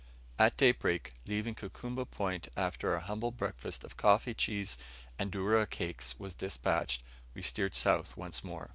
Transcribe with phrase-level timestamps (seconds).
[0.39, 4.79] At daybreak, leaving Kukumba Point after our humble breakfast of coffee, cheese,
[5.19, 7.03] and dourra cakes was despatched,
[7.35, 8.69] we steered south once more.